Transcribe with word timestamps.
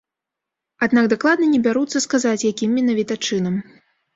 Аднак 0.85 1.09
дакладна 1.13 1.45
не 1.53 1.59
бяруцца 1.67 2.03
сказаць, 2.07 2.47
якім 2.53 2.69
менавіта 2.79 3.21
чынам. 3.29 3.63